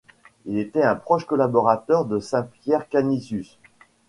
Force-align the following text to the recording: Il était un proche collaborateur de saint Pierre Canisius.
Il 0.47 0.57
était 0.57 0.81
un 0.81 0.95
proche 0.95 1.27
collaborateur 1.27 2.05
de 2.05 2.17
saint 2.19 2.41
Pierre 2.41 2.89
Canisius. 2.89 3.59